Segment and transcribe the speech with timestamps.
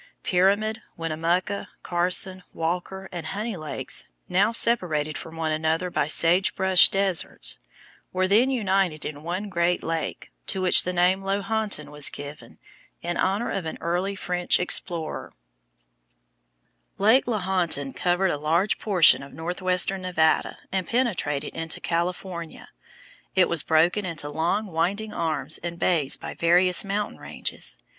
[0.23, 7.59] Pyramid, Winnemucca, Carson, Walker, and Honey lakes, now separated from one another by sagebrush deserts,
[8.11, 12.57] were then united in one great lake, to which the name Lahontan has been given,
[13.03, 15.33] in honor of an early French explorer.
[16.97, 17.25] [Illustration: FIG.
[17.27, 17.31] 42.
[17.31, 21.79] MONO LAKE, CALIFORNIA] Lake Lahontan covered a large portion of northwestern Nevada and penetrated into
[21.79, 22.69] California.
[23.35, 27.77] It was broken into long winding arms and bays by various mountain ranges.